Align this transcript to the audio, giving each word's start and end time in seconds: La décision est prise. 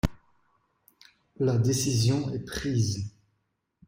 La 1.37 1.59
décision 1.59 2.31
est 2.33 2.39
prise. 2.43 3.13